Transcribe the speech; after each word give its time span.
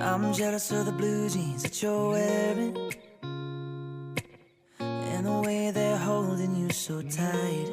I'm 0.00 0.32
jealous 0.32 0.70
of 0.70 0.86
the 0.86 0.92
blue 0.92 1.28
jeans 1.28 1.64
that 1.64 1.82
you're 1.82 2.10
wearing. 2.10 2.92
And 4.78 5.26
the 5.26 5.40
way 5.44 5.72
they're 5.72 5.96
holding 5.96 6.54
you 6.54 6.70
so 6.70 7.02
tight. 7.02 7.72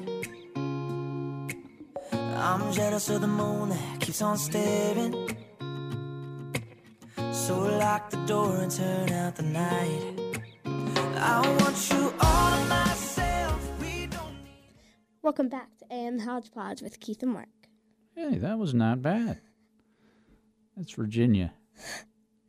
I'm 2.11 2.71
jealous 2.71 3.09
of 3.09 3.21
the 3.21 3.27
moon 3.27 3.69
that 3.69 3.99
keeps 3.99 4.21
on 4.23 4.37
staring. 4.37 5.37
So 7.31 7.59
lock 7.59 8.09
the 8.09 8.17
door 8.25 8.57
and 8.57 8.71
turn 8.71 9.11
out 9.11 9.35
the 9.35 9.43
night. 9.43 10.01
I 11.17 11.41
want 11.59 11.89
you 11.91 12.13
all 12.19 12.57
to 12.57 12.65
myself. 12.65 13.79
We 13.79 14.07
don't 14.07 14.43
need. 14.43 14.79
Welcome 15.21 15.49
back 15.49 15.69
to 15.77 15.93
AM 15.93 16.19
Hodgepodge 16.19 16.81
with 16.81 16.99
Keith 16.99 17.21
and 17.21 17.33
Mark. 17.33 17.49
Hey, 18.15 18.39
that 18.39 18.57
was 18.57 18.73
not 18.73 19.03
bad. 19.03 19.41
That's 20.75 20.91
Virginia. 20.93 21.53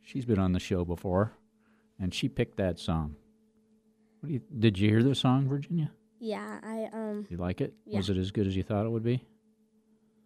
She's 0.07 0.23
been 0.23 0.39
on 0.39 0.53
the 0.53 0.59
show 0.61 0.85
before, 0.85 1.33
and 1.99 2.13
she 2.13 2.29
picked 2.29 2.55
that 2.57 2.79
song. 2.79 3.17
What 4.21 4.27
do 4.29 4.35
you, 4.35 4.41
did 4.57 4.79
you 4.79 4.87
hear 4.89 5.03
the 5.03 5.13
song, 5.13 5.49
Virginia? 5.49 5.91
Yeah, 6.21 6.59
I 6.63 6.87
um 6.93 7.27
You 7.29 7.35
like 7.35 7.59
it? 7.59 7.73
Yeah. 7.85 7.97
Was 7.97 8.09
it 8.09 8.15
as 8.15 8.31
good 8.31 8.47
as 8.47 8.55
you 8.55 8.63
thought 8.63 8.85
it 8.85 8.89
would 8.89 9.03
be? 9.03 9.21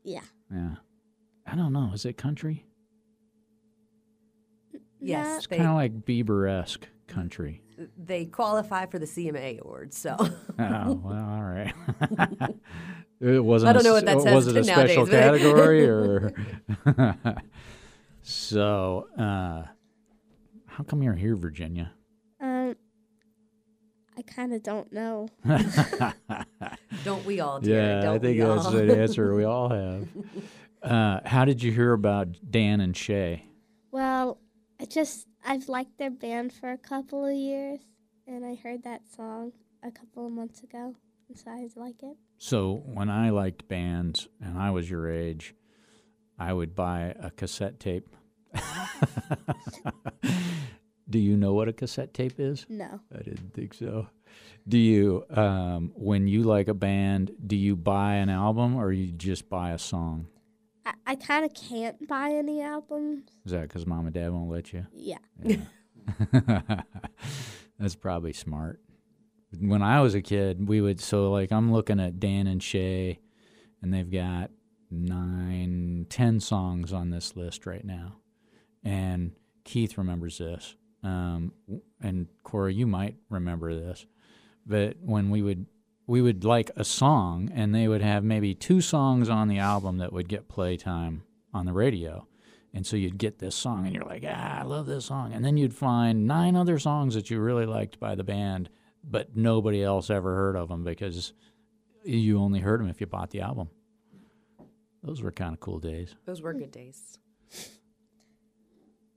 yeah. 0.04 0.22
Yeah. 0.54 0.76
I 1.48 1.56
don't 1.56 1.74
know. 1.74 1.90
Is 1.96 2.06
it 2.06 2.16
country? 2.16 2.64
Yes, 5.00 5.38
It's 5.38 5.48
kind 5.48 5.64
of 5.66 5.74
like 5.74 6.06
Bieber 6.06 6.48
esque 6.48 6.88
country. 7.08 7.64
they 7.98 8.26
qualify 8.26 8.86
for 8.86 9.00
the 9.00 9.08
CMA 9.08 9.60
award. 9.62 9.96
So 9.96 10.16
oh, 10.20 10.30
well, 10.60 11.06
all 11.08 11.42
right. 11.44 11.74
it 13.20 13.44
wasn't. 13.44 13.70
I 13.72 13.74
don't 13.74 13.84
know 13.84 13.96
s- 13.96 14.04
what 14.04 14.06
that 14.06 14.22
says. 14.22 14.36
Was 14.36 14.46
says 14.46 14.56
it 14.56 14.60
a 14.60 14.64
special 14.64 15.06
nowadays, 15.08 15.42
but- 15.42 15.56
category 15.56 15.86
or? 15.90 16.34
so, 18.24 19.08
uh, 19.18 19.64
how 20.68 20.84
come 20.86 21.04
you're 21.04 21.16
here, 21.16 21.36
Virginia? 21.36 21.92
Um 22.40 22.76
I 24.18 24.22
kind 24.24 24.54
of 24.54 24.62
don't 24.62 24.92
know. 24.92 25.30
don't 27.06 27.26
we 27.26 27.40
all, 27.40 27.60
dear? 27.60 27.82
yeah, 27.82 28.02
don't 28.02 28.16
I 28.16 28.20
think 28.20 28.38
we 28.40 28.46
that's 28.46 28.66
all? 28.66 28.72
the 28.72 28.98
answer 29.02 29.34
we 29.42 29.44
all 29.46 29.70
have. 29.70 30.08
Uh, 30.84 31.20
how 31.26 31.46
did 31.46 31.64
you 31.64 31.72
hear 31.72 31.94
about 31.94 32.28
Dan 32.50 32.82
and 32.82 32.96
Shay? 32.96 33.46
Well, 33.92 34.40
I 34.80 34.86
just 34.86 35.28
I've 35.46 35.70
liked 35.70 35.98
their 35.98 36.12
band 36.12 36.54
for 36.54 36.72
a 36.72 36.78
couple 36.78 37.26
of 37.26 37.34
years 37.36 37.80
and 38.28 38.46
I 38.46 38.56
heard 38.56 38.84
that 38.84 39.02
song 39.16 39.54
a 39.84 39.92
couple 39.92 40.26
of 40.26 40.32
months 40.32 40.62
ago 40.64 40.96
and 41.30 41.38
so 41.38 41.50
I 41.52 41.68
like 41.76 42.04
it. 42.04 42.18
So 42.38 42.84
when 42.86 43.10
I 43.10 43.30
liked 43.30 43.68
bands 43.68 44.28
and 44.44 44.58
I 44.58 44.72
was 44.72 44.90
your 44.90 45.10
age, 45.10 45.56
I 46.42 46.52
would 46.54 46.76
buy 46.76 47.14
a 47.20 47.30
cassette 47.30 47.80
tape. 47.80 48.10
Do 51.10 51.20
you 51.20 51.38
know 51.38 51.54
what 51.54 51.68
a 51.68 51.74
cassette 51.74 52.16
tape 52.16 52.40
is? 52.40 52.66
No. 52.68 53.00
I 53.14 53.22
didn't 53.22 53.54
think 53.54 53.76
so. 53.76 54.08
Do 54.68 54.80
you, 54.80 55.24
um, 55.30 55.92
when 55.94 56.28
you 56.28 56.42
like 56.42 56.68
a 56.68 56.74
band, 56.74 57.32
do 57.46 57.56
you 57.56 57.76
buy 57.76 58.16
an 58.16 58.30
album 58.30 58.76
or 58.76 58.92
you 58.92 59.12
just 59.12 59.50
buy 59.50 59.70
a 59.72 59.78
song? 59.78 60.26
I, 60.84 60.94
I 61.06 61.16
kind 61.16 61.46
of 61.46 61.54
can't 61.54 62.08
buy 62.08 62.32
any 62.32 62.60
albums. 62.62 63.30
Is 63.46 63.52
that 63.52 63.68
because 63.68 63.86
mom 63.86 64.08
and 64.08 64.14
dad 64.16 64.32
won't 64.32 64.50
let 64.50 64.74
you? 64.74 64.88
Yeah. 64.94 65.20
That's 67.80 67.96
probably 67.96 68.34
smart. 68.34 68.80
When 69.60 69.84
I 69.84 70.02
was 70.02 70.16
a 70.16 70.22
kid, 70.22 70.68
we 70.68 70.82
would 70.82 71.02
so 71.02 71.30
like 71.32 71.52
I'm 71.52 71.72
looking 71.72 72.00
at 72.00 72.20
Dan 72.20 72.48
and 72.48 72.64
Shay, 72.64 73.20
and 73.82 73.94
they've 73.94 74.10
got 74.10 74.50
nine, 74.92 76.06
ten 76.10 76.40
songs 76.40 76.94
on 76.94 77.10
this 77.10 77.36
list 77.36 77.66
right 77.66 77.86
now, 77.86 78.18
and 78.84 79.32
Keith 79.64 79.98
remembers 79.98 80.38
this, 80.38 80.76
um, 81.04 81.54
and 82.02 82.28
Cora, 82.44 82.72
you 82.72 82.86
might 82.86 83.16
remember 83.30 83.74
this, 83.74 84.06
but 84.66 84.98
when 85.02 85.30
we 85.30 85.42
would 85.42 85.66
we 86.08 86.22
would 86.22 86.44
like 86.44 86.70
a 86.76 86.84
song, 86.84 87.50
and 87.54 87.74
they 87.74 87.88
would 87.88 88.02
have 88.02 88.24
maybe 88.24 88.54
two 88.54 88.82
songs 88.82 89.30
on 89.30 89.48
the 89.48 89.60
album 89.60 90.00
that 90.00 90.12
would 90.12 90.28
get 90.28 90.50
playtime 90.50 91.24
on 91.54 91.66
the 91.66 91.72
radio. 91.72 92.28
And 92.74 92.86
so 92.86 92.98
you'd 92.98 93.18
get 93.18 93.40
this 93.40 93.56
song, 93.56 93.86
and 93.86 93.96
you're 93.96 94.04
like, 94.04 94.26
ah, 94.28 94.60
I 94.60 94.64
love 94.64 94.88
this 94.88 95.06
song. 95.06 95.34
And 95.34 95.44
then 95.44 95.58
you'd 95.58 95.74
find 95.74 96.28
nine 96.28 96.56
other 96.56 96.80
songs 96.80 97.16
that 97.16 97.30
you 97.30 97.40
really 97.40 97.66
liked 97.66 98.00
by 98.00 98.16
the 98.16 98.24
band, 98.24 98.70
but 99.04 99.36
nobody 99.36 99.84
else 99.84 100.10
ever 100.10 100.36
heard 100.36 100.56
of 100.56 100.70
them 100.70 100.84
because 100.84 101.32
you 102.04 102.40
only 102.40 102.60
heard 102.60 102.80
them 102.80 102.90
if 102.90 103.00
you 103.00 103.08
bought 103.08 103.30
the 103.30 103.42
album. 103.42 103.70
Those 105.04 105.22
were 105.22 105.32
kind 105.32 105.54
of 105.54 105.60
cool 105.60 105.80
days. 105.80 106.16
Those 106.26 106.42
were 106.42 106.54
good 106.54 106.72
days. 106.72 107.18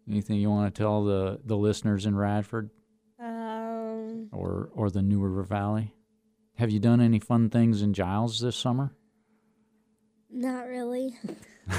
Anything 0.09 0.37
you 0.37 0.51
want 0.51 0.75
to 0.75 0.79
tell 0.83 1.05
the, 1.05 1.41
the 1.45 1.57
listeners 1.57 2.05
in 2.07 2.15
Radford 2.15 2.71
Um 3.21 4.29
or, 4.33 4.71
or 4.75 4.91
the 4.91 5.03
New 5.03 5.21
River 5.21 5.43
Valley? 5.43 5.95
Have 6.57 6.71
you 6.71 6.79
done 6.79 7.01
any 7.01 7.19
fun 7.19 7.51
things 7.51 7.83
in 7.83 7.93
Giles 7.95 8.41
this 8.41 8.57
summer? 8.57 8.95
not 10.31 10.67
really. 10.67 11.15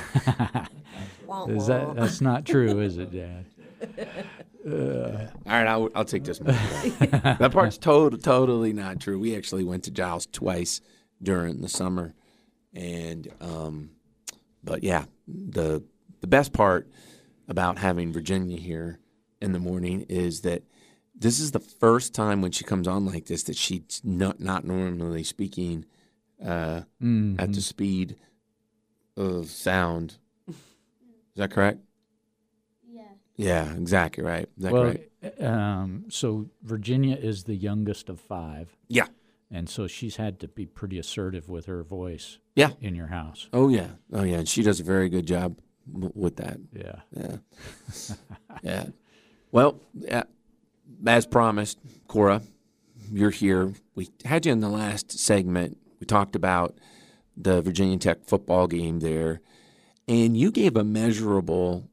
Is 1.50 1.68
that 1.68 1.96
that's 1.96 2.22
not 2.22 2.46
true, 2.46 2.80
is 2.80 2.98
it, 2.98 3.12
Dad? 3.12 3.46
All 4.66 4.72
right, 5.46 5.68
I'll, 5.68 5.90
I'll 5.94 6.06
take 6.06 6.24
this 6.24 6.40
that 6.40 7.50
part's 7.52 7.78
tot- 7.78 8.22
totally 8.24 8.74
not 8.74 9.00
true. 9.00 9.20
We 9.20 9.36
actually 9.36 9.64
went 9.64 9.84
to 9.84 9.92
Giles 9.92 10.26
twice 10.28 10.82
during 11.22 11.62
the 11.62 11.70
summer, 11.70 12.14
and 12.74 13.28
um, 13.42 13.90
but 14.66 14.84
yeah, 14.84 15.06
the 15.28 15.84
the 16.22 16.28
best 16.28 16.52
part 16.54 16.90
about 17.48 17.78
having 17.78 18.12
Virginia 18.12 18.58
here 18.60 19.00
in 19.42 19.52
the 19.52 19.60
morning 19.60 20.06
is 20.10 20.42
that 20.42 20.64
this 21.18 21.40
is 21.40 21.52
the 21.52 21.60
first 21.60 22.14
time 22.14 22.42
when 22.42 22.52
she 22.52 22.64
comes 22.64 22.88
on 22.88 23.06
like 23.06 23.26
this 23.28 23.44
that 23.44 23.56
she's 23.56 24.02
not 24.04 24.40
not 24.40 24.66
normally 24.66 25.24
speaking 25.24 25.86
uh, 26.44 26.82
Mm-hmm. 27.02 27.40
at 27.40 27.54
the 27.54 27.62
speed 27.62 28.16
of 29.16 29.50
sound. 29.50 30.18
Is 30.50 30.56
that 31.36 31.52
correct? 31.52 31.80
Yeah. 32.88 33.02
Yeah, 33.38 33.74
exactly 33.76 34.24
right. 34.24 34.50
Is 34.58 34.64
that 34.64 34.72
well, 34.74 34.84
correct? 34.94 35.42
um, 35.42 36.06
so 36.10 36.50
Virginia 36.64 37.16
is 37.16 37.44
the 37.44 37.56
youngest 37.56 38.10
of 38.10 38.20
five. 38.20 38.76
Yeah. 38.88 39.08
And 39.56 39.70
so 39.70 39.88
she's 39.88 40.18
had 40.18 40.40
to 40.42 40.50
be 40.50 40.66
pretty 40.66 41.00
assertive 41.00 41.48
with 41.48 41.66
her 41.68 41.82
voice 41.82 42.40
Yeah. 42.56 42.72
in 42.82 42.94
your 42.94 43.08
house. 43.08 43.48
Oh 43.54 43.70
yeah, 43.70 43.92
oh 44.12 44.24
yeah, 44.24 44.40
and 44.40 44.50
she 44.50 44.62
does 44.64 44.82
a 44.82 44.84
very 44.84 45.08
good 45.08 45.26
job 45.26 45.58
w- 45.92 46.12
with 46.14 46.36
that. 46.36 46.58
Yeah. 46.74 47.00
Yeah, 47.16 47.38
yeah. 48.64 48.86
Well, 49.54 49.80
as 51.08 51.26
promised, 51.26 51.80
Cora, 52.10 52.42
you're 53.14 53.30
here. 53.30 53.72
We 53.96 54.10
had 54.26 54.46
you 54.46 54.52
in 54.52 54.60
the 54.60 54.70
last 54.70 55.12
segment. 55.18 55.78
We 56.02 56.06
talked 56.06 56.36
about 56.36 56.78
the 57.38 57.62
Virginia 57.62 57.98
Tech 57.98 58.26
football 58.26 58.68
game 58.68 59.00
there, 59.00 59.40
and 60.06 60.36
you 60.36 60.52
gave 60.52 60.76
a 60.76 60.84
measurable, 60.84 61.90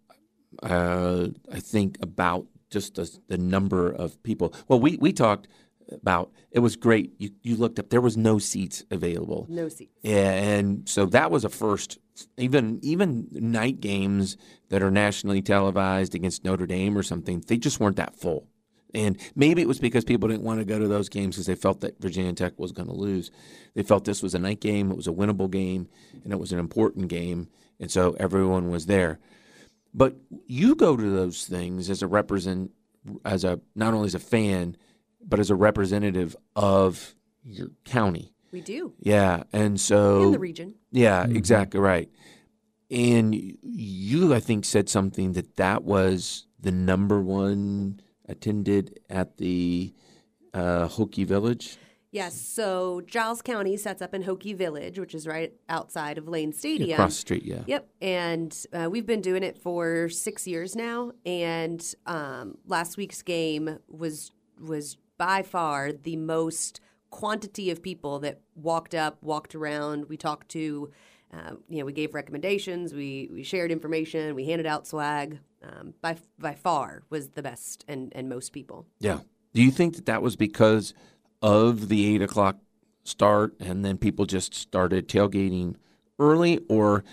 uh, 0.65 1.29
I 1.53 1.61
think, 1.61 1.97
about 2.03 2.47
just 2.71 2.97
the, 2.97 3.09
the 3.29 3.39
number 3.39 3.89
of 3.89 4.21
people. 4.25 4.53
Well, 4.67 4.81
we 4.81 4.97
we 4.97 5.13
talked 5.13 5.47
about 5.93 6.31
it 6.51 6.61
was 6.61 6.77
great. 6.77 7.13
You 7.19 7.31
you 7.43 7.57
looked 7.57 7.79
up. 7.79 7.91
There 7.91 8.01
was 8.01 8.17
no 8.17 8.39
seats 8.39 8.85
available. 8.91 9.47
No 9.49 9.69
seats. 9.69 9.93
Yeah, 10.03 10.33
and 10.33 10.89
so 10.89 11.07
that 11.07 11.31
was 11.31 11.45
a 11.45 11.49
first. 11.49 11.99
Even 12.37 12.79
even 12.83 13.29
night 13.33 13.81
games 13.81 14.37
that 14.69 14.83
are 14.83 14.91
nationally 14.91 15.43
televised 15.43 16.15
against 16.15 16.45
Notre 16.45 16.67
Dame 16.67 16.97
or 16.97 17.03
something, 17.03 17.43
they 17.47 17.57
just 17.57 17.81
weren't 17.81 17.97
that 17.97 18.17
full. 18.17 18.47
And 18.95 19.19
maybe 19.35 19.63
it 19.63 19.69
was 19.69 19.79
because 19.79 20.05
people 20.05 20.29
didn't 20.29 20.43
want 20.43 20.61
to 20.61 20.67
go 20.67 20.79
to 20.79 20.87
those 20.89 21.09
games 21.09 21.37
because 21.37 21.47
they 21.47 21.55
felt 21.55 21.81
that 21.81 22.01
Virginia 22.01 22.33
Tech 22.35 22.59
was 22.59 22.73
going 22.73 22.89
to 22.89 22.95
lose. 22.95 23.31
They 23.75 23.83
felt 23.83 24.05
this 24.05 24.23
was 24.23 24.35
a 24.35 24.39
night 24.39 24.61
game, 24.61 24.91
it 24.91 24.97
was 24.97 25.07
a 25.07 25.13
winnable 25.13 25.51
game, 25.51 25.89
and 26.23 26.33
it 26.33 26.39
was 26.39 26.53
an 26.53 26.59
important 26.59 27.09
game, 27.09 27.49
and 27.81 27.91
so 27.91 28.15
everyone 28.21 28.71
was 28.71 28.87
there. 28.87 29.19
But 29.95 30.17
you 30.47 30.75
go 30.75 30.97
to 30.97 31.11
those 31.11 31.47
things 31.47 31.91
as 31.91 32.03
a 32.03 32.07
represent, 32.07 32.71
as 33.25 33.45
a 33.45 33.61
not 33.75 33.95
only 33.95 34.07
as 34.07 34.15
a 34.15 34.19
fan, 34.21 34.77
but 35.27 35.39
as 35.41 35.51
a 35.51 35.55
representative 35.55 36.37
of 36.57 37.15
your 37.45 37.69
county. 37.85 38.33
We 38.53 38.61
do. 38.61 38.93
Yeah, 39.01 39.45
and 39.53 39.81
so 39.81 40.23
In 40.25 40.33
the 40.33 40.39
region. 40.39 40.75
yeah, 40.91 41.27
exactly 41.27 41.81
right. 41.81 42.11
And 42.91 43.35
you, 43.63 44.35
I 44.35 44.41
think, 44.41 44.65
said 44.67 44.89
something 44.91 45.33
that 45.33 45.57
that 45.57 45.85
was 45.85 46.47
the 46.61 46.71
number 46.71 47.21
one 47.21 48.01
attended 48.29 49.01
at 49.09 49.39
the 49.39 49.95
uh, 50.53 50.89
Hokie 50.89 51.27
Village. 51.27 51.79
Yes. 52.11 52.39
So 52.39 53.01
Giles 53.07 53.41
County 53.41 53.79
sets 53.79 54.03
up 54.03 54.13
in 54.13 54.23
Hokie 54.23 54.55
Village, 54.55 54.99
which 54.99 55.15
is 55.15 55.27
right 55.27 55.55
outside 55.71 56.19
of 56.19 56.29
Lane 56.29 56.53
Stadium. 56.53 56.93
Across 56.93 57.15
the 57.15 57.21
street, 57.21 57.45
yeah. 57.45 57.63
Yep, 57.67 57.89
and 58.03 58.67
uh, 58.75 58.91
we've 58.91 59.07
been 59.07 59.23
doing 59.23 59.43
it 59.43 59.57
for 59.57 60.11
six 60.11 60.47
years 60.47 60.77
now. 60.77 61.13
And 61.25 61.83
um, 62.05 62.59
last 62.67 62.99
week's 62.99 63.23
game 63.23 63.79
was 63.89 64.31
was 64.61 64.99
by 65.23 65.41
far 65.41 65.93
the 65.93 66.17
most 66.17 66.81
quantity 67.11 67.71
of 67.71 67.81
people 67.81 68.19
that 68.19 68.41
walked 68.57 68.93
up, 68.93 69.23
walked 69.23 69.55
around. 69.55 70.09
We 70.09 70.17
talked 70.17 70.49
to, 70.49 70.91
uh, 71.33 71.53
you 71.69 71.79
know, 71.79 71.85
we 71.85 71.93
gave 71.93 72.13
recommendations, 72.13 72.93
we 72.93 73.31
we 73.33 73.45
shared 73.45 73.71
information, 73.71 74.35
we 74.35 74.47
handed 74.47 74.67
out 74.67 74.85
swag. 74.85 75.39
um, 75.63 75.95
by 76.01 76.17
by 76.41 76.55
far 76.57 77.05
was 77.09 77.29
the 77.29 77.43
best 77.43 77.85
and, 77.87 78.11
and 78.17 78.29
most 78.29 78.53
people. 78.53 78.85
Yeah. 78.99 79.21
Do 79.55 79.63
you 79.63 79.71
think 79.71 79.95
that 79.95 80.07
that 80.07 80.23
was 80.23 80.35
because 80.35 80.93
of 81.41 81.89
the 81.89 82.13
eight 82.13 82.23
o'clock 82.23 82.57
start 83.05 83.55
and 83.61 83.85
then 83.85 83.99
people 83.99 84.27
just 84.27 84.53
started 84.53 85.09
tailgating 85.09 85.77
early, 86.19 86.59
or 86.69 87.05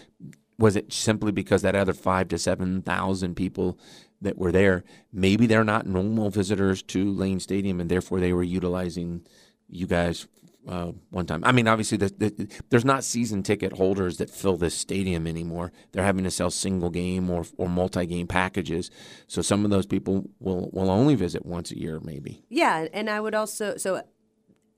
was 0.58 0.76
it 0.76 0.92
simply 0.92 1.32
because 1.32 1.62
that 1.62 1.76
other 1.76 1.94
five 1.94 2.28
to 2.30 2.40
7,000 2.40 3.36
people 3.36 3.78
that 4.22 4.38
were 4.38 4.52
there, 4.52 4.84
maybe 5.12 5.48
they're 5.48 5.64
not 5.64 5.86
normal 5.86 6.30
visitors 6.30 6.82
to 6.84 7.12
Lane 7.12 7.40
Stadium 7.40 7.80
and 7.80 7.90
therefore 7.90 8.20
they 8.20 8.34
were 8.34 8.44
utilizing 8.44 9.26
you 9.68 9.88
guys 9.88 10.28
uh, 10.68 10.92
one 11.10 11.26
time? 11.26 11.44
I 11.44 11.52
mean, 11.52 11.68
obviously, 11.68 11.98
the, 11.98 12.10
the, 12.10 12.48
there's 12.70 12.86
not 12.86 13.04
season 13.04 13.44
ticket 13.44 13.74
holders 13.74 14.18
that 14.18 14.30
fill 14.30 14.58
this 14.58 14.76
stadium 14.76 15.26
anymore. 15.26 15.72
They're 15.92 16.04
having 16.04 16.24
to 16.26 16.32
sell 16.32 16.52
single 16.52 16.90
game 16.90 17.30
or, 17.30 17.46
or 17.58 17.70
multi 17.70 18.06
game 18.06 18.28
packages. 18.28 18.92
So 19.28 19.42
some 19.42 19.66
of 19.66 19.72
those 19.72 19.86
people 19.86 20.30
will, 20.40 20.70
will 20.72 20.92
only 20.92 21.16
visit 21.16 21.46
once 21.46 21.72
a 21.72 21.80
year, 21.80 22.00
maybe. 22.02 22.44
Yeah, 22.50 22.88
and 22.94 23.10
I 23.10 23.20
would 23.20 23.36
also 23.36 23.78
so 23.78 24.04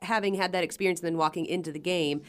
having 0.01 0.35
had 0.35 0.51
that 0.53 0.63
experience 0.63 0.99
and 1.01 1.07
then 1.07 1.17
walking 1.17 1.45
into 1.45 1.71
the 1.71 1.79
game, 1.79 2.21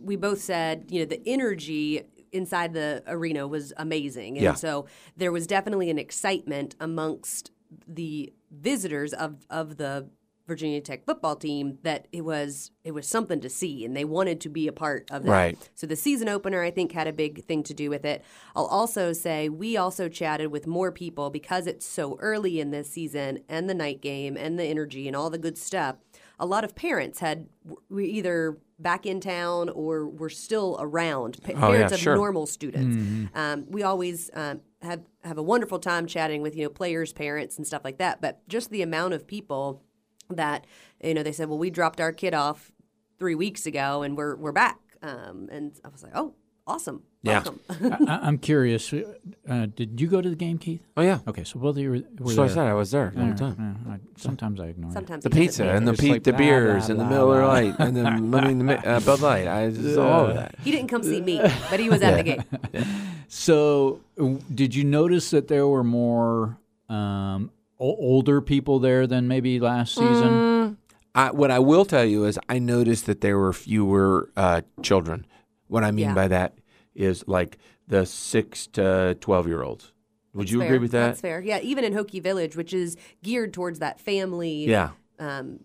we 0.00 0.16
both 0.16 0.40
said, 0.40 0.86
you 0.88 1.00
know, 1.00 1.06
the 1.06 1.22
energy 1.26 2.02
inside 2.32 2.72
the 2.74 3.02
arena 3.06 3.46
was 3.46 3.72
amazing. 3.76 4.36
And 4.36 4.44
Yeah. 4.44 4.54
so 4.54 4.86
there 5.16 5.32
was 5.32 5.46
definitely 5.46 5.90
an 5.90 5.98
excitement 5.98 6.76
amongst 6.80 7.50
the 7.86 8.32
visitors 8.50 9.12
of 9.12 9.46
of 9.48 9.76
the 9.76 10.08
Virginia 10.48 10.80
Tech 10.80 11.04
football 11.04 11.36
team 11.36 11.78
that 11.84 12.08
it 12.10 12.22
was 12.24 12.72
it 12.82 12.90
was 12.90 13.06
something 13.06 13.40
to 13.40 13.48
see 13.48 13.84
and 13.84 13.96
they 13.96 14.04
wanted 14.04 14.40
to 14.40 14.48
be 14.48 14.66
a 14.66 14.72
part 14.72 15.08
of 15.08 15.22
that. 15.22 15.30
Right. 15.30 15.70
So 15.76 15.86
the 15.86 15.94
season 15.94 16.28
opener 16.28 16.60
I 16.64 16.72
think 16.72 16.90
had 16.90 17.06
a 17.06 17.12
big 17.12 17.44
thing 17.44 17.62
to 17.64 17.74
do 17.74 17.88
with 17.88 18.04
it. 18.04 18.24
I'll 18.56 18.66
also 18.66 19.12
say 19.12 19.48
we 19.48 19.76
also 19.76 20.08
chatted 20.08 20.50
with 20.50 20.66
more 20.66 20.90
people 20.90 21.30
because 21.30 21.68
it's 21.68 21.86
so 21.86 22.16
early 22.18 22.58
in 22.58 22.72
this 22.72 22.90
season 22.90 23.44
and 23.48 23.70
the 23.70 23.74
night 23.74 24.00
game 24.00 24.36
and 24.36 24.58
the 24.58 24.64
energy 24.64 25.06
and 25.06 25.14
all 25.14 25.30
the 25.30 25.38
good 25.38 25.56
stuff. 25.56 25.96
A 26.40 26.46
lot 26.46 26.64
of 26.64 26.74
parents 26.74 27.20
had 27.20 27.48
were 27.88 28.00
either 28.00 28.58
back 28.80 29.06
in 29.06 29.20
town 29.20 29.68
or 29.68 30.08
were 30.08 30.30
still 30.30 30.76
around. 30.80 31.38
Pa- 31.42 31.52
Oh, 31.54 31.60
parents 31.72 31.90
yeah, 31.92 31.94
of 31.94 32.00
sure. 32.00 32.16
normal 32.16 32.46
students. 32.46 33.28
Um, 33.34 33.66
we 33.68 33.82
always 33.82 34.30
um, 34.34 34.60
have 34.82 35.02
have 35.24 35.38
a 35.38 35.42
wonderful 35.42 35.78
time 35.78 36.06
chatting 36.06 36.40
with 36.42 36.56
you 36.56 36.64
know 36.64 36.70
players, 36.70 37.12
parents, 37.12 37.56
and 37.58 37.66
stuff 37.66 37.82
like 37.84 37.98
that. 37.98 38.20
But 38.20 38.46
just 38.48 38.70
the 38.70 38.82
amount 38.82 39.14
of 39.14 39.26
people 39.26 39.82
that 40.30 40.66
you 41.02 41.14
know 41.14 41.22
they 41.22 41.32
said, 41.32 41.48
well, 41.48 41.58
we 41.58 41.70
dropped 41.70 42.00
our 42.00 42.12
kid 42.12 42.34
off 42.34 42.72
three 43.18 43.34
weeks 43.34 43.66
ago 43.66 44.02
and 44.02 44.16
we're 44.16 44.36
we're 44.36 44.52
back. 44.52 44.78
Um, 45.02 45.48
and 45.52 45.72
I 45.84 45.88
was 45.88 46.02
like, 46.02 46.12
oh, 46.14 46.34
awesome, 46.66 47.02
Yeah. 47.22 47.44
I, 47.68 48.20
I'm 48.22 48.38
curious. 48.38 48.90
Uh, 48.94 49.66
did 49.76 50.00
you 50.00 50.06
go 50.08 50.22
to 50.22 50.30
the 50.30 50.36
game, 50.36 50.56
Keith? 50.56 50.80
Oh, 50.96 51.02
yeah. 51.02 51.18
Okay, 51.28 51.44
so 51.44 51.58
both 51.58 51.76
of 51.76 51.82
you 51.82 51.90
were, 51.90 52.24
were 52.24 52.32
So 52.32 52.44
I 52.44 52.48
said 52.48 52.66
I 52.66 52.72
was 52.72 52.90
there 52.92 53.12
all 53.14 53.22
Yeah, 53.22 53.32
the 53.32 53.38
time. 53.38 53.76
yeah, 53.86 53.92
I, 53.94 53.98
sometimes 54.16 54.58
I 54.58 54.68
ignore 54.68 54.90
it. 54.90 54.94
Sometimes 54.94 55.24
The 55.24 55.28
he 55.28 55.46
doesn't 55.46 55.66
pizza 55.66 55.68
and 55.76 55.86
the 55.86 55.92
it. 55.92 55.98
Pe- 55.98 56.08
like 56.08 56.22
the 56.22 56.32
beers 56.32 56.86
blah, 56.86 56.90
and 56.92 57.00
the 57.00 57.04
blah, 57.04 57.08
Miller 57.12 57.40
blah. 57.42 57.52
Lite 57.52 57.74
and 57.78 57.96
the 57.96 58.04
I 58.06 58.48
mean 58.48 58.66
the 58.66 58.88
uh, 58.88 59.00
Bud 59.00 59.20
Light. 59.20 59.46
I 59.46 59.68
just, 59.70 59.98
all 59.98 60.28
of 60.28 60.34
that. 60.34 60.54
he 60.64 60.70
didn't 60.70 60.88
come 60.88 61.02
see 61.02 61.20
me, 61.20 61.38
but 61.68 61.78
he 61.78 61.90
was 61.90 62.00
at 62.00 62.16
the 62.16 62.22
game. 62.22 62.44
So, 63.32 64.00
uh, 64.20 64.34
did 64.52 64.74
you 64.74 64.82
notice 64.82 65.30
that 65.30 65.46
there 65.46 65.66
were 65.66 65.84
more 65.84 66.58
um, 66.88 67.52
o- 67.78 67.94
older 67.96 68.40
people 68.40 68.80
there 68.80 69.06
than 69.06 69.28
maybe 69.28 69.60
last 69.60 69.94
season? 69.94 70.76
I, 71.14 71.30
what 71.30 71.50
I 71.52 71.60
will 71.60 71.84
tell 71.84 72.04
you 72.04 72.24
is 72.24 72.40
I 72.48 72.58
noticed 72.58 73.06
that 73.06 73.20
there 73.20 73.38
were 73.38 73.52
fewer 73.52 74.30
uh, 74.36 74.62
children. 74.82 75.26
What 75.68 75.84
I 75.84 75.92
mean 75.92 76.06
Yeah. 76.06 76.14
by 76.14 76.26
that 76.26 76.54
is 76.94 77.24
like 77.26 77.58
the 77.88 78.04
six 78.06 78.66
to 78.68 79.16
twelve 79.20 79.46
year 79.46 79.62
olds. 79.62 79.92
Would 80.34 80.50
you 80.50 80.58
Fair. 80.60 80.66
agree 80.68 80.78
with 80.78 80.92
that? 80.92 81.06
That's 81.06 81.20
fair. 81.20 81.40
Yeah, 81.40 81.58
even 81.60 81.82
in 81.84 81.92
Hokie 81.92 82.22
Village, 82.22 82.54
which 82.56 82.72
is 82.72 82.96
geared 83.22 83.52
towards 83.52 83.80
that 83.80 83.98
family, 84.00 84.64
Yeah. 84.66 84.90
um, 85.18 85.60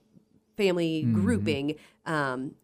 family 0.57 1.04
Mm-hmm. 1.04 1.13
grouping, 1.22 1.75
um, 2.07 2.56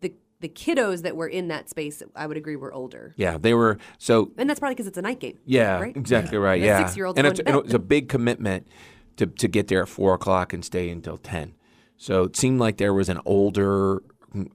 the 0.00 0.12
the 0.40 0.48
kiddos 0.48 1.00
that 1.02 1.16
were 1.16 1.28
in 1.28 1.48
that 1.48 1.70
space, 1.70 2.02
I 2.14 2.26
would 2.26 2.36
agree, 2.36 2.56
were 2.56 2.72
older, 2.72 3.14
Yeah, 3.16 3.38
they 3.38 3.54
were 3.54 3.78
so 3.98 4.32
and 4.36 4.48
that's 4.50 4.60
probably 4.60 4.74
because 4.74 4.86
it's 4.86 4.98
a 4.98 5.02
night 5.02 5.18
game. 5.20 5.38
Yeah, 5.46 5.80
right? 5.80 5.96
exactly 6.04 6.36
right. 6.38 6.60
The 6.60 6.66
yeah, 6.66 6.84
six-year-olds 6.86 7.18
and 7.18 7.24
going 7.24 7.30
it's, 7.32 7.40
and 7.40 7.46
bed. 7.46 7.54
it 7.56 7.64
was 7.64 7.74
a 7.74 7.78
big 7.78 8.08
commitment 8.10 8.66
to 9.16 9.26
to 9.26 9.48
get 9.48 9.68
there 9.68 9.82
at 9.82 9.88
four 9.88 10.12
o'clock 10.14 10.52
and 10.52 10.62
stay 10.64 10.90
until 10.90 11.16
ten. 11.16 11.54
So 11.96 12.24
it 12.24 12.36
seemed 12.36 12.60
like 12.60 12.76
there 12.78 12.92
was 12.94 13.08
an 13.08 13.20
older 13.24 14.02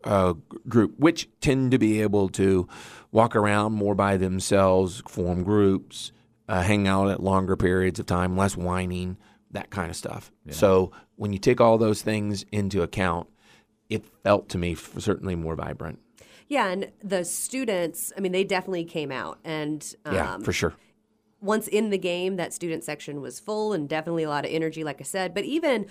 uh, 0.03 0.33
group, 0.67 0.93
which 0.97 1.29
tend 1.41 1.71
to 1.71 1.77
be 1.77 2.01
able 2.01 2.29
to 2.29 2.67
walk 3.15 3.35
around 3.35 3.71
more 3.71 3.95
by 3.95 4.17
themselves, 4.17 5.01
form 5.07 5.41
groups, 5.43 6.11
uh, 6.49 6.61
hang 6.61 6.85
out 6.87 7.09
at 7.09 7.23
longer 7.23 7.55
periods 7.55 7.97
of 7.99 8.05
time, 8.05 8.35
less 8.35 8.57
whining, 8.57 9.15
that 9.51 9.69
kind 9.69 9.89
of 9.89 9.95
stuff. 9.95 10.31
So 10.49 10.91
when 11.15 11.31
you 11.31 11.39
take 11.39 11.61
all 11.61 11.77
those 11.77 12.01
things 12.01 12.45
into 12.51 12.81
account, 12.83 13.27
it 13.89 14.05
felt 14.23 14.49
to 14.49 14.57
me 14.57 14.73
f- 14.73 14.95
certainly 14.99 15.35
more 15.35 15.55
vibrant. 15.55 15.99
Yeah, 16.47 16.67
and 16.67 16.91
the 17.01 17.23
students, 17.23 18.11
I 18.17 18.19
mean, 18.19 18.33
they 18.33 18.43
definitely 18.43 18.83
came 18.83 19.11
out, 19.11 19.39
and 19.45 19.81
um, 20.05 20.13
Yeah, 20.13 20.37
for 20.39 20.51
sure. 20.51 20.73
once 21.41 21.67
in 21.69 21.89
the 21.91 21.97
game, 21.97 22.35
that 22.35 22.53
student 22.53 22.83
section 22.83 23.21
was 23.21 23.39
full 23.39 23.71
and 23.73 23.87
definitely 23.87 24.23
a 24.23 24.29
lot 24.29 24.43
of 24.45 24.51
energy, 24.51 24.83
like 24.83 24.99
I 24.99 25.03
said. 25.05 25.33
But 25.33 25.45
even 25.45 25.85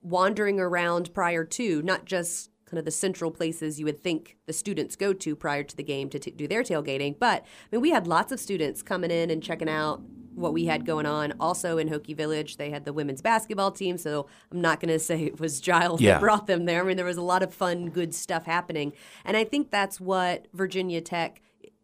wandering 0.00 0.60
around 0.60 1.12
prior 1.12 1.44
to, 1.44 1.82
not 1.82 2.04
just 2.04 2.50
kind 2.68 2.78
of 2.78 2.84
the 2.84 2.90
central 2.90 3.30
places 3.30 3.78
you 3.80 3.84
would 3.86 4.00
think 4.02 4.36
the 4.46 4.52
students 4.52 4.94
go 4.96 5.12
to 5.12 5.34
prior 5.34 5.62
to 5.64 5.76
the 5.76 5.82
game 5.82 6.08
to 6.10 6.18
t- 6.18 6.30
do 6.30 6.46
their 6.46 6.62
tailgating, 6.62 7.18
but 7.18 7.42
I 7.42 7.46
mean, 7.76 7.80
we 7.80 7.90
had 7.90 8.06
lots 8.06 8.30
of 8.32 8.38
students 8.40 8.82
coming 8.82 9.10
in 9.10 9.30
and 9.30 9.42
checking 9.42 9.68
out 9.68 10.02
what 10.34 10.52
we 10.52 10.66
had 10.66 10.86
going 10.86 11.04
on. 11.06 11.32
Also 11.40 11.78
in 11.78 11.88
Hokie 11.88 12.16
Village, 12.16 12.58
they 12.58 12.70
had 12.70 12.84
the 12.84 12.92
women's 12.92 13.20
basketball 13.20 13.72
team, 13.72 13.98
so 13.98 14.26
I'm 14.52 14.60
not 14.60 14.78
going 14.80 14.88
to 14.92 14.98
say 15.00 15.24
it 15.24 15.40
was 15.40 15.60
Giles 15.60 16.00
Yeah. 16.00 16.12
that 16.14 16.20
brought 16.20 16.46
them 16.46 16.64
there. 16.66 16.82
I 16.82 16.86
mean, 16.86 16.96
there 16.96 17.06
was 17.06 17.16
a 17.16 17.22
lot 17.22 17.42
of 17.42 17.52
fun, 17.52 17.88
good 17.90 18.14
stuff 18.14 18.44
happening, 18.44 18.92
and 19.24 19.36
I 19.36 19.44
think 19.44 19.70
that's 19.70 20.00
what 20.00 20.46
Virginia 20.52 21.00
Tech 21.00 21.40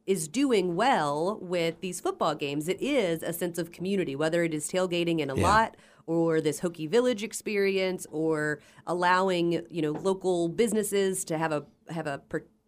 is 0.06 0.28
doing 0.28 0.76
well 0.76 1.38
with 1.40 1.80
these 1.80 1.98
football 1.98 2.34
games. 2.34 2.68
It 2.68 2.80
is 2.82 3.22
a 3.22 3.32
sense 3.32 3.56
of 3.58 3.72
community, 3.72 4.14
whether 4.14 4.44
it 4.44 4.52
is 4.52 4.68
tailgating 4.70 5.18
in 5.18 5.30
a 5.30 5.34
lot 5.34 5.76
or 6.06 6.40
this 6.40 6.60
Hokie 6.60 6.88
Village 6.88 7.22
experience 7.22 8.06
or 8.10 8.60
allowing, 8.86 9.64
you 9.70 9.82
know, 9.82 9.92
local 9.92 10.48
businesses 10.48 11.24
to 11.26 11.38
have 11.38 11.52
a 11.52 11.64
have 11.90 12.06
a 12.06 12.20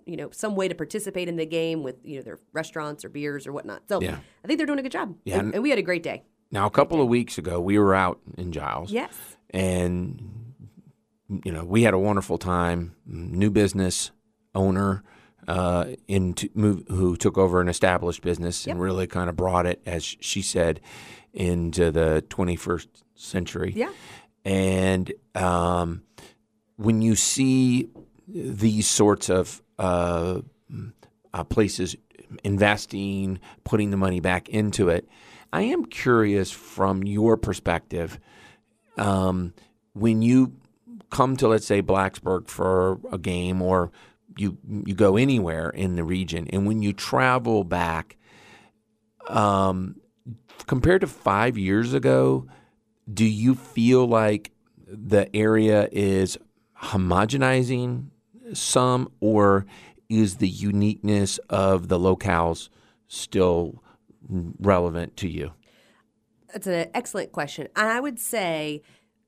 you 0.05 0.17
know 0.17 0.31
some 0.31 0.55
way 0.55 0.69
to 0.69 0.75
participate 0.75 1.29
in 1.29 1.37
the 1.37 1.47
game 1.47 1.83
with 1.83 1.97
you 2.05 2.17
know 2.17 2.23
their 2.23 2.39
restaurants 2.53 3.05
or 3.05 3.09
beers 3.09 3.47
or 3.47 3.53
whatnot. 3.53 3.83
So 3.89 4.01
Yeah. 4.01 4.19
I 4.45 4.47
think 4.47 4.59
they're 4.59 4.67
doing 4.67 4.79
a 4.79 4.83
good 4.83 4.93
job. 4.93 5.17
Yeah, 5.25 5.39
and, 5.41 5.55
and 5.55 5.63
we 5.63 5.71
had 5.71 5.79
a 5.79 5.83
great 5.83 6.03
day. 6.03 6.23
Now, 6.53 6.67
a 6.67 6.71
couple 6.71 7.03
of 7.03 7.09
weeks 7.09 7.39
ago, 7.39 7.61
we 7.61 7.79
were 7.79 7.95
out 7.95 8.21
in 8.39 8.53
Giles. 8.53 8.93
Yes. 8.93 9.15
and 9.51 10.55
you 11.45 11.51
know 11.53 11.65
we 11.65 11.83
had 11.83 11.93
a 11.95 11.99
wonderful 11.99 12.39
time. 12.39 12.95
New 13.05 13.51
business 13.51 14.13
owner 14.55 15.03
uh, 15.49 15.87
into 16.09 16.49
move 16.55 16.85
who 16.89 17.17
took 17.17 17.37
over 17.37 17.61
an 17.61 17.69
established 17.69 18.23
business 18.23 18.67
and 18.67 18.81
really 18.81 19.07
kind 19.07 19.29
of 19.29 19.37
brought 19.37 19.67
it, 19.67 19.83
as 19.87 20.05
she 20.05 20.41
said, 20.43 20.81
into 21.33 21.91
the 21.91 22.25
21st 22.31 22.87
century. 23.17 23.73
Yeah. 23.75 23.91
And 24.45 25.13
um, 25.35 26.03
when 26.77 27.03
you 27.03 27.17
see 27.17 27.89
these 28.29 28.87
sorts 28.87 29.29
of 29.29 29.61
uh, 29.79 30.41
uh, 31.35 31.45
places 31.45 31.97
investing, 32.45 33.41
putting 33.65 33.91
the 33.91 33.97
money 33.97 34.21
back 34.21 34.49
into 34.49 34.89
it, 34.89 35.09
I 35.53 35.63
am 35.63 35.85
curious 35.85 36.51
from 36.51 37.03
your 37.03 37.37
perspective 37.37 38.19
um, 38.97 39.55
when 39.95 40.23
you 40.23 40.53
come 41.11 41.37
to 41.37 41.49
let's 41.49 41.67
say 41.67 41.83
Blacksburg 41.83 42.49
for 42.49 42.99
a 43.13 43.19
game 43.19 43.63
or 43.63 43.91
you 44.37 44.59
you 44.85 44.95
go 44.95 45.17
anywhere 45.17 45.71
in 45.71 45.97
the 45.97 46.05
region 46.05 46.49
and 46.53 46.67
when 46.67 46.83
you 46.83 46.93
travel 46.93 47.65
back 47.65 48.17
um, 49.29 49.97
compared 50.67 51.01
to 51.01 51.07
5 51.07 51.57
years 51.59 51.95
ago 51.95 52.47
do 53.13 53.25
you 53.25 53.55
feel 53.55 54.07
like 54.07 54.53
the 54.87 55.35
area 55.35 55.89
is 55.93 56.39
homogenizing 56.81 58.07
some 58.53 59.11
or 59.21 59.67
is 60.09 60.37
the 60.37 60.49
uniqueness 60.49 61.39
of 61.51 61.89
the 61.89 61.99
locales 61.99 62.69
still 63.09 63.83
relevant 64.29 65.17
to 65.17 65.29
you 65.29 65.53
That's 66.53 66.67
an 66.67 66.89
excellent 66.95 67.33
question. 67.33 67.69
I 67.77 68.01
would 68.01 68.19
say 68.19 68.83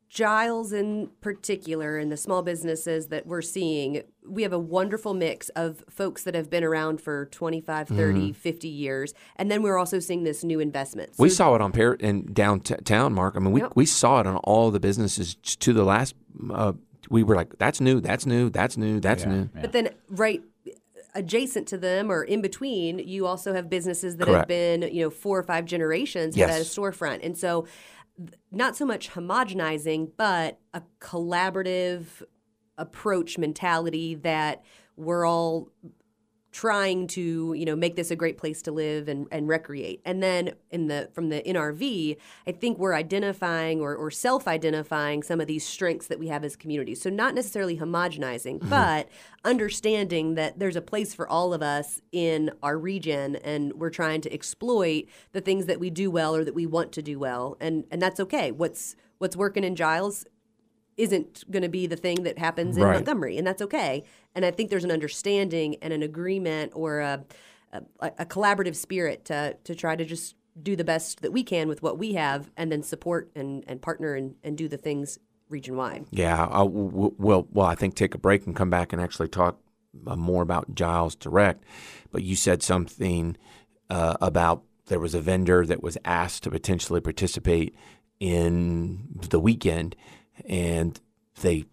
Giles 0.09 0.73
in 0.73 1.11
particular 1.21 1.99
and 1.99 2.11
the 2.11 2.17
small 2.17 2.43
businesses 2.43 3.09
that 3.09 3.27
we're 3.27 3.43
seeing, 3.43 4.03
we 4.27 4.43
have 4.43 4.55
a 4.55 4.59
wonderful 4.59 5.13
mix 5.13 5.51
of 5.51 5.85
folks 5.91 6.23
that 6.23 6.35
have 6.35 6.49
been 6.49 6.65
around 6.65 7.01
for 7.01 7.27
25, 7.27 7.89
30, 7.89 8.33
50 8.33 8.69
years. 8.69 9.13
And 9.37 9.51
then 9.51 9.63
we're 9.63 9.77
also 9.77 9.99
seeing 9.99 10.25
this 10.25 10.43
new 10.43 10.61
investment. 10.61 11.11
We 11.19 11.29
saw 11.29 11.55
it 11.55 11.61
on 11.61 11.73
Par- 11.73 11.95
in 11.95 12.33
downtown, 12.33 13.13
Mark. 13.13 13.35
I 13.37 13.41
mean, 13.41 13.53
we, 13.53 13.61
Yep. 13.61 13.73
we 13.75 13.85
saw 13.85 14.21
it 14.21 14.27
on 14.27 14.37
all 14.39 14.71
the 14.71 14.81
businesses 14.81 15.35
to 15.35 15.73
the 15.75 15.85
last. 15.85 16.15
Uh, 16.51 16.73
we 17.11 17.23
were 17.23 17.37
like, 17.37 17.59
"That's 17.59 17.81
new. 17.81 18.01
That's 18.01 18.25
new. 18.27 18.49
That's 18.51 18.77
new. 18.77 19.01
That's 19.01 19.27
new." 19.27 19.49
But 19.55 19.73
then, 19.73 19.91
right 20.09 20.43
adjacent 21.15 21.67
to 21.69 21.79
them 21.79 22.11
or 22.13 22.23
in 22.23 22.41
between, 22.41 22.99
you 22.99 23.27
also 23.27 23.53
have 23.53 23.69
businesses 23.69 24.17
that 24.19 24.29
have 24.29 24.47
been, 24.47 24.83
you 24.83 25.03
know, 25.03 25.11
four 25.11 25.39
or 25.39 25.43
five 25.43 25.65
generations 25.65 26.37
have 26.37 26.51
had 26.51 26.61
a 26.61 26.65
storefront. 26.65 27.25
And 27.25 27.37
so 27.37 27.63
th- 27.63 27.73
not 28.51 28.77
so 28.77 28.85
much 28.85 29.11
homogenizing, 29.11 30.13
but 30.17 30.59
a 30.75 30.83
collaborative 31.01 32.23
approach 32.77 33.39
mentality 33.39 34.15
that 34.15 34.63
we're 34.97 35.27
all 35.27 35.71
trying 36.59 37.07
to 37.07 37.55
you 37.57 37.65
know 37.65 37.77
make 37.77 37.95
this 37.95 38.11
a 38.11 38.17
great 38.17 38.37
place 38.37 38.63
to 38.63 38.73
live 38.73 39.07
and, 39.07 39.29
and 39.31 39.47
recreate. 39.47 40.01
And 40.05 40.21
then 40.21 40.55
in 40.73 40.89
the 40.89 41.09
from 41.13 41.29
the 41.29 41.41
nrv 41.43 42.17
i 42.47 42.53
think 42.53 42.79
we're 42.79 42.95
identifying 42.95 43.81
or, 43.81 43.95
or 43.95 44.11
self-identifying 44.11 45.23
some 45.23 45.41
of 45.41 45.47
these 45.47 45.65
strengths 45.65 46.09
that 46.09 46.19
we 46.19 46.29
have 46.29 46.45
as 46.45 46.57
communities 46.57 47.01
so 47.01 47.11
not 47.11 47.35
necessarily 47.35 47.79
homogenizing 47.79 48.59
mm-hmm. 48.59 48.69
but 48.69 49.09
understanding 49.45 50.35
that 50.35 50.59
there's 50.59 50.77
a 50.77 50.81
place 50.81 51.15
for 51.15 51.29
all 51.29 51.55
of 51.55 51.63
us 51.63 52.01
in 52.13 52.51
our 52.63 52.77
region 52.77 53.37
and 53.37 53.73
we're 53.75 53.89
trying 53.91 54.21
to 54.21 54.33
exploit 54.33 55.05
the 55.33 55.41
things 55.41 55.67
that 55.67 55.79
we 55.79 55.91
do 55.91 56.11
well 56.11 56.35
or 56.35 56.45
that 56.45 56.55
we 56.55 56.67
want 56.67 56.93
to 56.93 57.03
do 57.03 57.19
well. 57.19 57.57
And 57.61 57.85
and 57.91 58.03
that's 58.03 58.21
okay. 58.21 58.51
What's 58.51 58.97
what's 59.19 59.37
working 59.37 59.65
in 59.65 59.77
giles 59.77 60.27
isn't 60.99 61.51
going 61.51 61.63
to 61.63 61.69
be 61.69 61.87
the 61.87 61.97
thing 61.97 62.25
that 62.25 62.39
happens 62.39 62.77
in 62.77 62.83
Right. 62.83 62.95
Montgomery, 62.95 63.39
and 63.39 63.47
that's 63.47 63.63
okay. 63.63 64.05
And 64.35 64.45
I 64.45 64.51
think 64.51 64.69
there's 64.69 64.85
an 64.85 64.91
understanding 64.91 65.77
and 65.81 65.93
an 65.93 66.03
agreement 66.03 66.73
or 66.75 67.01
a, 67.01 67.25
a, 67.73 67.83
a 68.01 68.27
collaborative 68.27 68.77
spirit 68.77 69.25
to 69.27 69.57
to 69.65 69.75
try 69.75 69.97
to 69.97 70.05
just 70.05 70.35
do 70.61 70.75
the 70.77 70.85
best 70.85 71.23
that 71.23 71.33
we 71.33 71.45
can 71.45 71.69
with 71.69 71.83
what 71.83 71.99
we 71.99 72.15
have, 72.15 72.51
and 72.57 72.71
then 72.71 72.83
support 72.83 73.31
and, 73.37 73.65
and 73.69 73.81
partner 73.81 74.15
and, 74.15 74.35
and 74.43 74.59
do 74.59 74.67
the 74.69 74.77
things 74.77 75.19
region 75.49 75.77
wide. 75.77 76.05
Yeah, 76.11 76.47
I, 76.51 76.59
w- 76.59 76.91
w- 76.91 77.15
well, 77.17 77.47
well, 77.53 77.67
I 77.67 77.75
think 77.77 77.95
take 77.95 78.15
a 78.15 78.19
break 78.19 78.45
and 78.45 78.55
come 78.57 78.69
back 78.69 78.93
and 78.93 79.01
actually 79.01 79.29
talk 79.29 79.61
uh, 80.07 80.17
more 80.17 80.43
about 80.43 80.75
Giles 80.75 81.15
Direct. 81.15 81.63
But 82.11 82.25
you 82.25 82.35
said 82.35 82.63
something 82.63 83.37
uh, 83.89 84.17
about 84.21 84.65
there 84.87 84.99
was 84.99 85.15
a 85.15 85.21
vendor 85.21 85.65
that 85.65 85.83
was 85.83 85.97
asked 86.05 86.43
to 86.43 86.51
potentially 86.51 87.01
participate 87.01 87.75
in 88.19 89.07
the 89.31 89.39
weekend, 89.39 89.95
and 90.45 91.01
they 91.41 91.65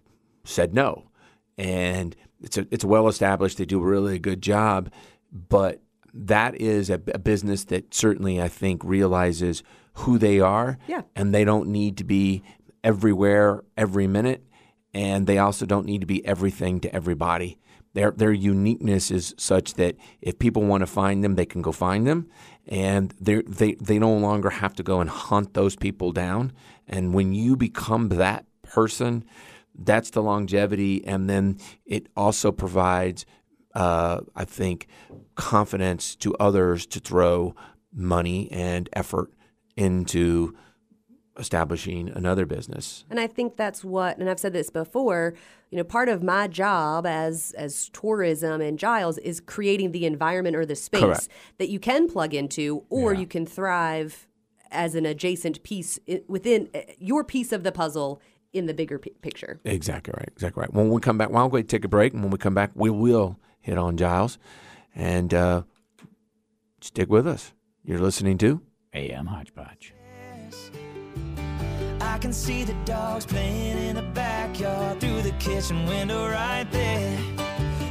said 0.43 0.73
no. 0.73 1.09
And 1.57 2.15
it's 2.41 2.57
a, 2.57 2.67
it's 2.71 2.85
well 2.85 3.07
established. 3.07 3.57
They 3.57 3.65
do 3.65 3.81
a 3.81 3.85
really 3.85 4.19
good 4.19 4.41
job, 4.41 4.91
but 5.31 5.81
that 6.13 6.55
is 6.55 6.89
a, 6.89 7.01
a 7.13 7.19
business 7.19 7.65
that 7.65 7.93
certainly 7.93 8.41
I 8.41 8.47
think 8.47 8.83
realizes 8.83 9.63
who 9.95 10.17
they 10.17 10.39
are. 10.39 10.77
Yeah. 10.87 11.01
And 11.15 11.33
they 11.33 11.43
don't 11.45 11.69
need 11.69 11.97
to 11.97 12.03
be 12.03 12.43
everywhere 12.83 13.63
every 13.75 14.07
minute, 14.07 14.45
and 14.93 15.27
they 15.27 15.37
also 15.37 15.65
don't 15.65 15.85
need 15.85 16.01
to 16.01 16.07
be 16.07 16.25
everything 16.25 16.79
to 16.81 16.95
everybody. 16.95 17.57
Their 17.93 18.11
their 18.11 18.33
uniqueness 18.33 19.09
is 19.09 19.33
such 19.37 19.75
that 19.75 19.95
if 20.21 20.37
people 20.37 20.63
want 20.63 20.81
to 20.81 20.87
find 20.87 21.23
them, 21.23 21.35
they 21.35 21.45
can 21.45 21.61
go 21.61 21.71
find 21.71 22.05
them, 22.05 22.29
and 22.67 23.13
they 23.19 23.41
they 23.41 23.75
they 23.75 23.99
no 23.99 24.13
longer 24.13 24.49
have 24.49 24.75
to 24.75 24.83
go 24.83 24.99
and 24.99 25.09
hunt 25.09 25.53
those 25.53 25.75
people 25.75 26.11
down. 26.11 26.51
And 26.87 27.13
when 27.13 27.33
you 27.33 27.55
become 27.55 28.09
that 28.09 28.45
person, 28.65 29.23
that's 29.77 30.09
the 30.09 30.21
longevity, 30.21 31.05
and 31.05 31.29
then 31.29 31.57
it 31.85 32.07
also 32.15 32.51
provides, 32.51 33.25
uh, 33.73 34.21
I 34.35 34.45
think, 34.45 34.87
confidence 35.35 36.15
to 36.17 36.33
others 36.35 36.85
to 36.87 36.99
throw 36.99 37.55
money 37.93 38.49
and 38.51 38.89
effort 38.93 39.31
into 39.75 40.55
establishing 41.37 42.09
another 42.09 42.45
business. 42.45 43.03
And 43.09 43.19
I 43.19 43.27
think 43.27 43.57
that's 43.57 43.83
what, 43.83 44.17
and 44.17 44.29
I've 44.29 44.39
said 44.39 44.53
this 44.53 44.69
before. 44.69 45.33
You 45.69 45.77
know, 45.79 45.83
part 45.83 46.07
of 46.07 46.23
my 46.23 46.47
job 46.47 47.05
as 47.05 47.53
as 47.57 47.89
tourism 47.89 48.61
and 48.61 48.79
Giles 48.79 49.17
is 49.17 49.41
creating 49.41 49.91
the 49.91 50.05
environment 50.05 50.55
or 50.55 50.65
the 50.65 50.75
space 50.75 51.01
Correct. 51.01 51.27
that 51.57 51.67
you 51.69 51.79
can 51.79 52.07
plug 52.07 52.33
into, 52.33 52.85
or 52.89 53.13
Yeah. 53.13 53.19
you 53.19 53.27
can 53.27 53.45
thrive 53.45 54.27
as 54.71 54.95
an 54.95 55.05
adjacent 55.05 55.61
piece 55.63 55.99
within 56.27 56.69
uh, 56.73 56.79
your 56.97 57.23
piece 57.25 57.51
of 57.51 57.63
the 57.63 57.71
puzzle 57.71 58.21
in 58.55 58.65
the 58.65 58.73
bigger 58.73 58.97
pi- 58.97 59.11
picture. 59.21 59.59
Exactly 59.65 60.13
right. 60.15 60.29
Exactly 60.31 60.61
right. 60.61 60.73
When 60.73 60.89
we 60.89 61.01
come 61.01 61.17
back, 61.17 61.29
why 61.29 61.41
don't 61.41 61.51
we 61.53 61.61
take 61.63 61.83
a 61.85 61.89
break? 61.89 62.13
And 62.13 62.21
when 62.23 62.31
we 62.31 62.37
come 62.37 62.53
back, 62.53 62.71
we 62.73 62.89
will 62.89 63.37
hit 63.59 63.77
on 63.77 63.97
Giles. 63.97 64.37
And 64.95 65.33
uh, 65.33 65.63
stick 66.81 67.09
with 67.09 67.27
us. 67.27 67.53
You're 67.83 67.99
listening 67.99 68.37
to 68.39 68.61
AM 68.93 69.27
Hodgepodge. 69.27 69.93
I 72.01 72.17
can 72.19 72.31
see 72.31 72.63
the 72.63 72.73
dogs 72.85 73.25
playing 73.25 73.77
in 73.89 73.95
the 73.97 74.01
backyard 74.01 75.01
through 75.01 75.21
the 75.21 75.31
kitchen 75.33 75.85
window 75.85 76.27
right 76.29 76.65
there. 76.71 77.17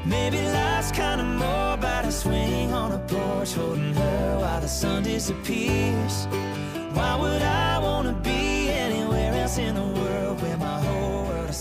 Maybe 0.06 0.38
life's 0.38 0.90
kinda 0.92 1.24
more 1.24 1.74
about 1.74 2.04
a 2.06 2.12
swing 2.12 2.72
on 2.72 2.92
a 2.92 2.98
porch 3.00 3.52
holding 3.52 3.94
her 3.94 4.38
while 4.40 4.60
the 4.60 4.68
sun 4.68 5.02
disappears. 5.02 6.26
Why 6.96 7.16
would 7.20 7.42
I 7.42 7.78
wanna 7.80 8.12
be 8.22 8.68
anywhere 8.70 9.32
else 9.34 9.58
in 9.58 9.74
the 9.74 9.82
world 9.82 10.13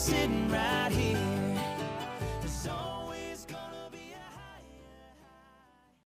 sitting 0.03 0.49
right 0.49 0.72